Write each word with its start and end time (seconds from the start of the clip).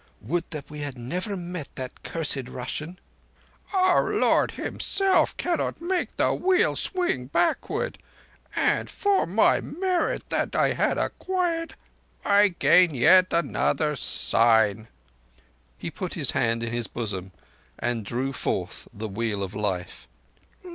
'""Would 0.21 0.45
we 0.67 0.79
had 0.79 0.97
never 0.97 1.37
met 1.37 1.69
that 1.75 2.01
cursed 2.01 2.47
Russian!" 2.49 2.97
"Our 3.71 4.09
Lord 4.17 4.49
Himself 4.53 5.37
cannot 5.37 5.79
make 5.79 6.17
the 6.17 6.33
Wheel 6.33 6.75
swing 6.75 7.27
backward. 7.27 7.99
And 8.55 8.89
for 8.89 9.27
my 9.27 9.61
merit 9.61 10.27
that 10.31 10.55
I 10.55 10.73
had 10.73 10.97
acquired 10.97 11.75
I 12.25 12.47
gain 12.47 12.95
yet 12.95 13.31
another 13.31 13.95
sign." 13.95 14.87
He 15.77 15.91
put 15.91 16.15
his 16.15 16.31
hand 16.31 16.63
in 16.63 16.71
his 16.73 16.87
bosom, 16.87 17.31
and 17.77 18.03
drew 18.03 18.33
forth 18.33 18.87
the 18.91 19.07
Wheel 19.07 19.43
of 19.43 19.53
Life. 19.53 20.07